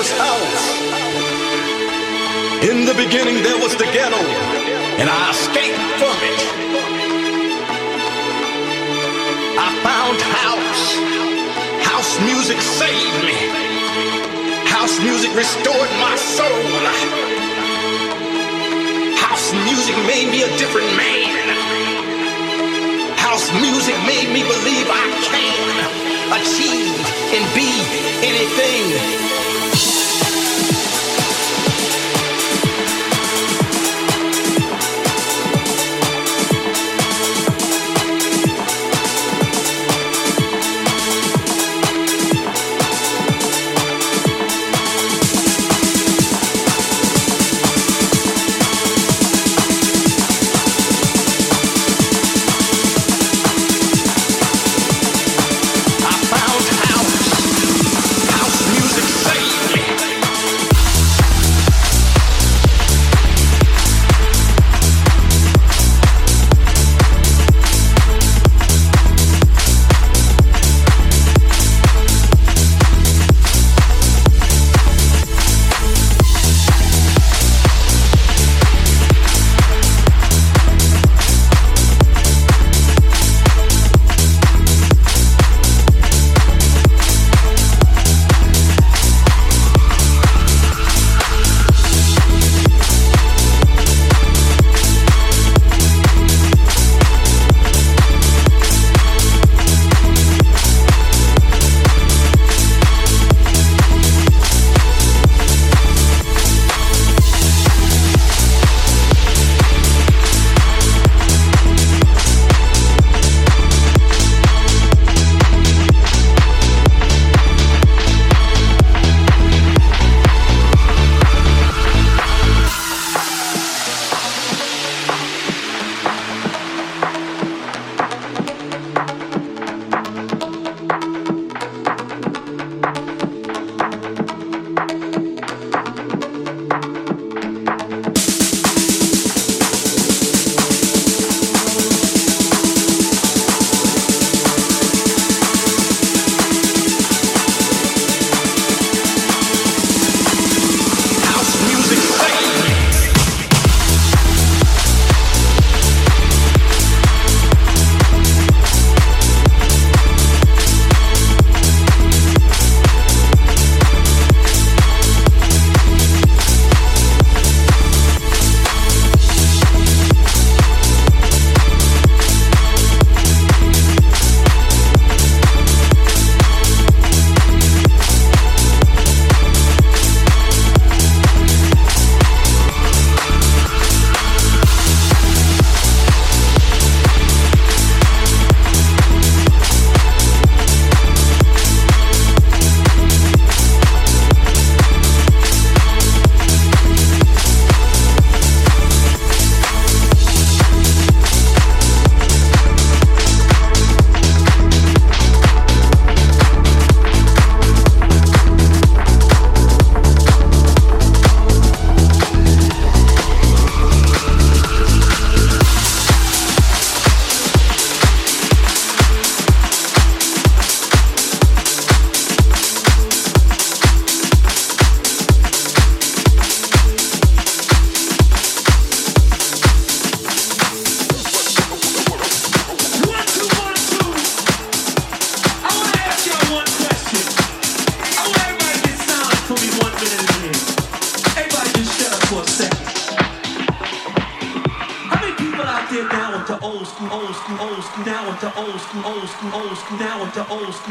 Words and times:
was 0.00 0.12
house. 0.12 0.66
In 2.64 2.86
the 2.88 2.96
beginning 2.96 3.42
there 3.42 3.60
was 3.60 3.76
the 3.76 3.84
ghetto, 3.92 4.22
and 4.96 5.06
I 5.12 5.22
escaped 5.28 5.84
from 6.00 6.16
it. 6.30 6.40
I 9.60 9.68
found 9.84 10.16
house. 10.40 10.84
House 11.84 12.12
music 12.24 12.56
saved 12.80 13.20
me. 13.28 13.36
House 14.72 14.96
music 15.04 15.36
restored 15.36 15.90
my 16.00 16.16
soul. 16.16 16.72
House 19.20 19.52
music 19.68 19.96
made 20.08 20.32
me 20.32 20.40
a 20.48 20.50
different 20.56 20.88
man. 20.96 21.44
House 23.20 23.52
music 23.60 23.96
made 24.08 24.32
me 24.32 24.40
believe 24.48 24.88
I 24.88 25.06
can 25.28 25.76
achieve 26.40 26.96
and 27.36 27.44
be 27.52 27.68
anything 28.24 29.49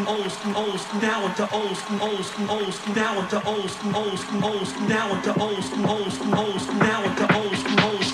school, 0.05 0.15
old 0.15 0.31
school, 0.31 0.57
old 0.57 0.79
school, 0.79 1.01
now 1.01 1.25
into 1.25 1.53
old 1.53 1.75
school, 1.77 2.01
old 2.01 2.25
school, 2.25 2.51
old 2.51 2.73
school, 2.73 2.95
now 2.95 3.19
into 3.19 3.47
old 3.47 3.69
school, 3.69 3.95
old 3.95 4.19
school, 4.19 4.45
old 4.45 4.67
school, 4.67 4.87
now 4.87 5.13
into 5.13 5.41
old 5.41 5.63
school, 5.63 5.89
old 5.89 6.11
school, 6.11 6.35
old 6.35 6.61
school, 6.61 6.75
now 6.75 7.03
into 7.03 7.35
old 7.35 7.55
school, 7.57 7.79
old 7.81 8.03
school. 8.03 8.08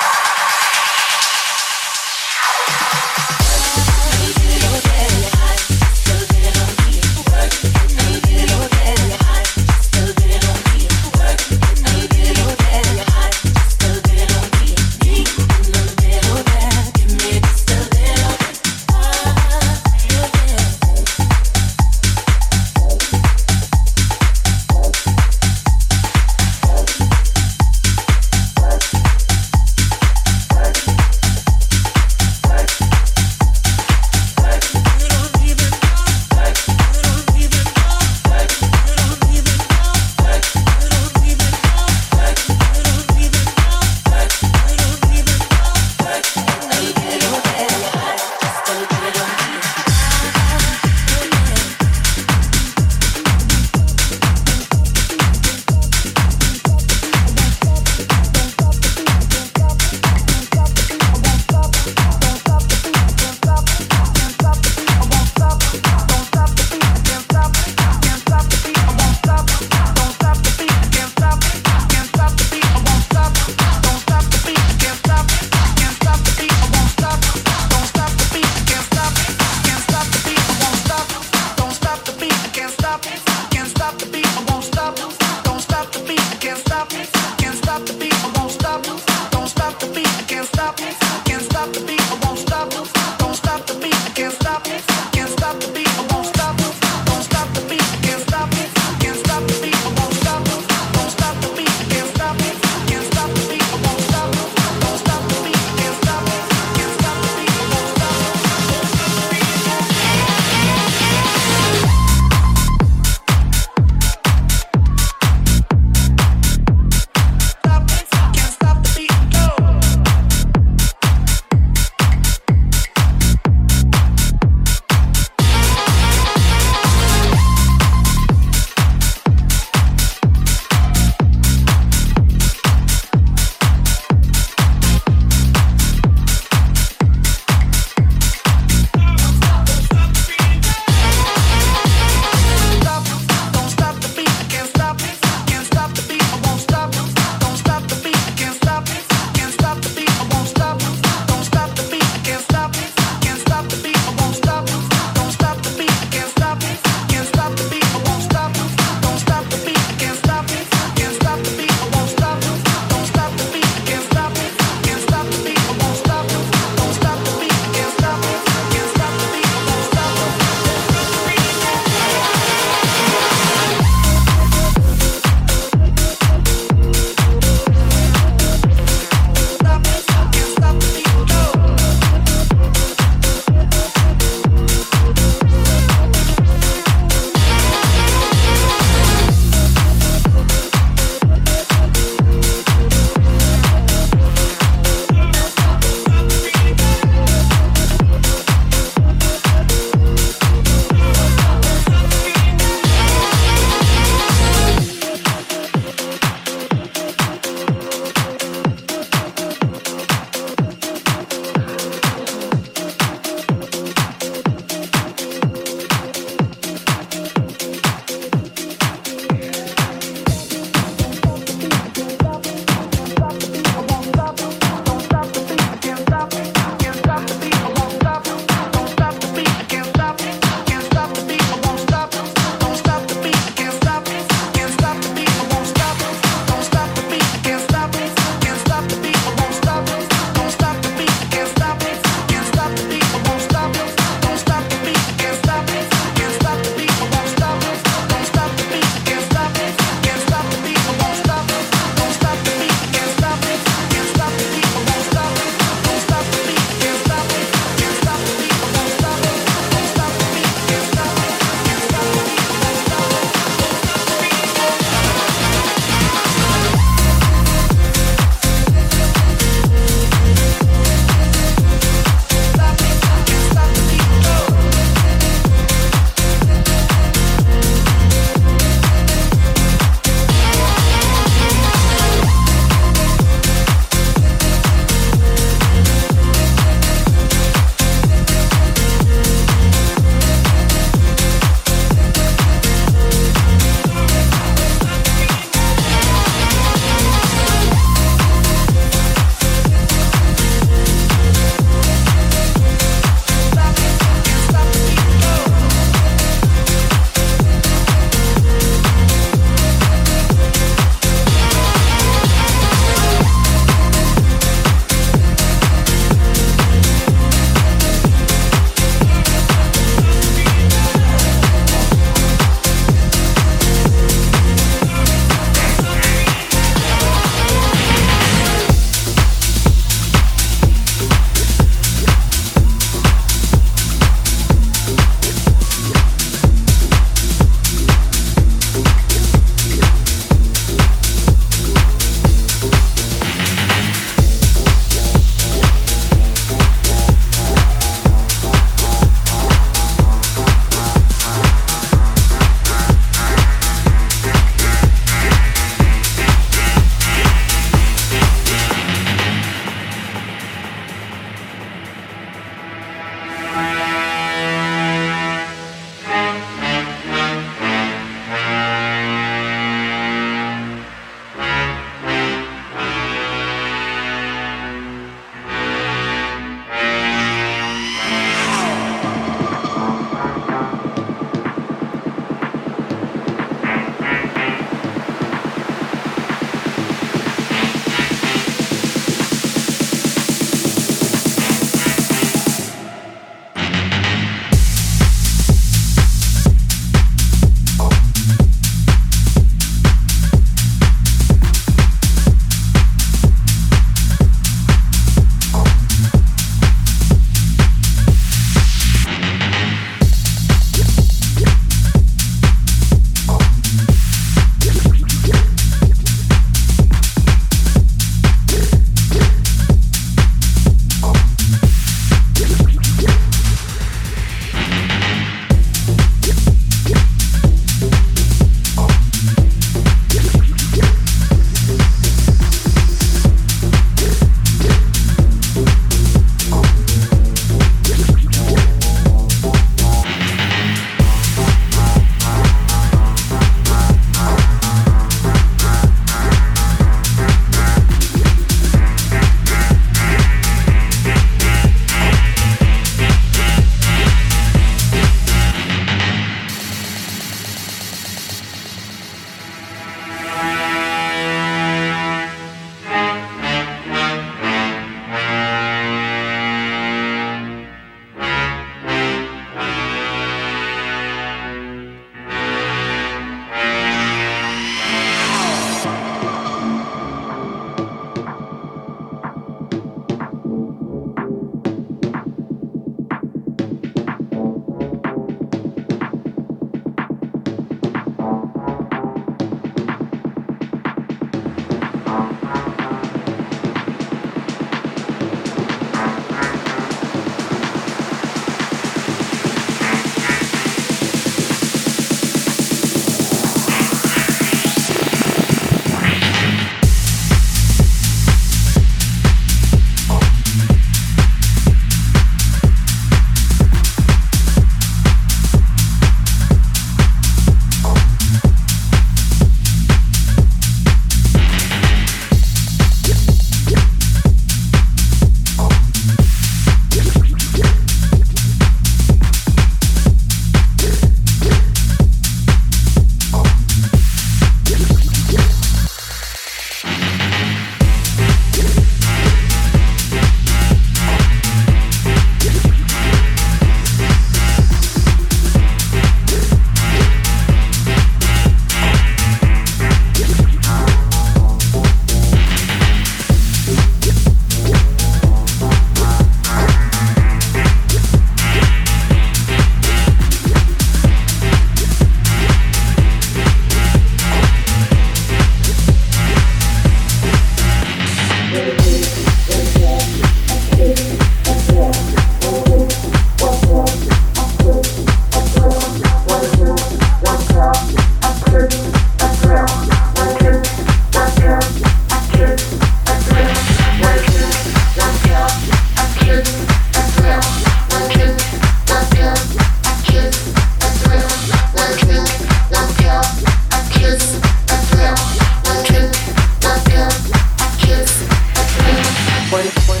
One. 599.51 600.00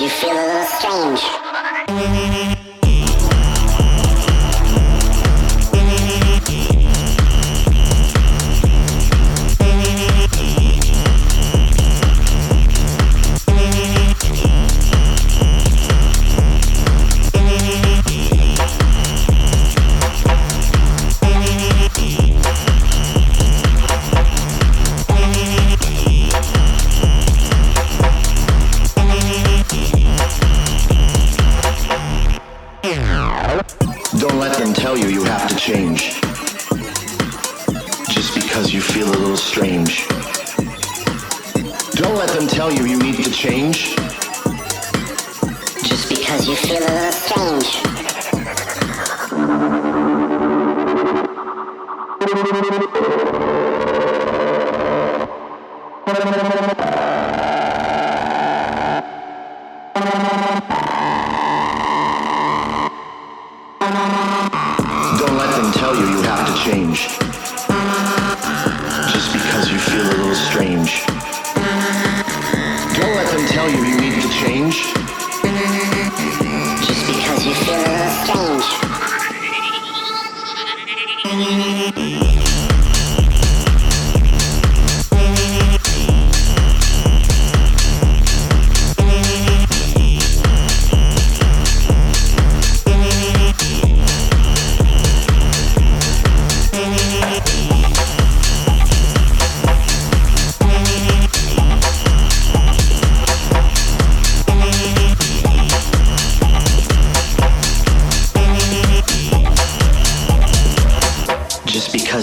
you 0.00 0.08
feel 0.08 0.30
a 0.30 0.46
little 0.46 0.64
strange? 0.64 1.39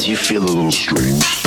You 0.07 0.15
feel 0.15 0.41
a 0.41 0.45
little 0.45 0.71
strange. 0.71 1.46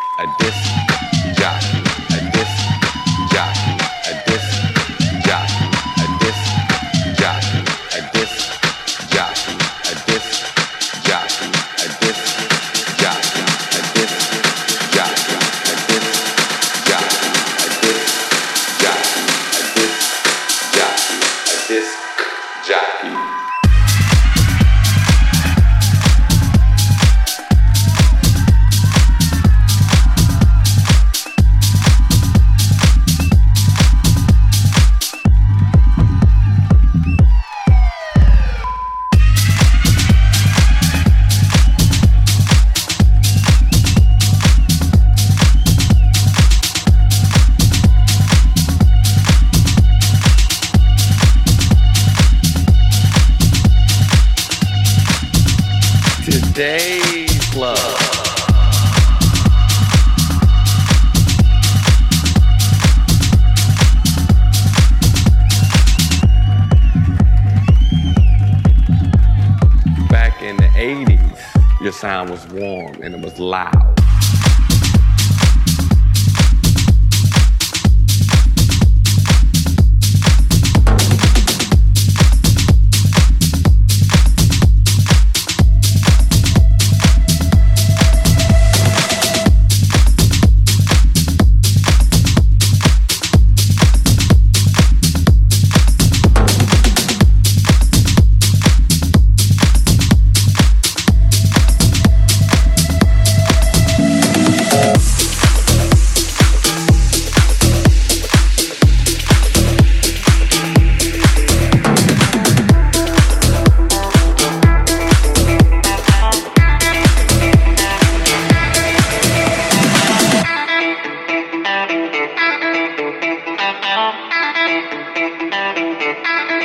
Sound 72.01 72.31
was 72.31 72.47
warm 72.47 72.99
and 73.03 73.13
it 73.13 73.21
was 73.21 73.39
loud. 73.39 73.80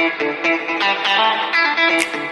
thank 0.08 0.22
you. 2.14 2.25